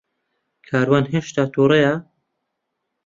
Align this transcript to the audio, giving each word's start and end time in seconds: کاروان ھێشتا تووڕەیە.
کاروان 0.67 1.05
ھێشتا 1.13 1.43
تووڕەیە. 1.53 1.93